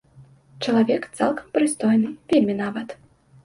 Чалавек 0.67 1.03
цалкам 1.21 1.53
прыстойны, 1.59 2.09
вельмі 2.35 2.61
нават. 2.67 3.01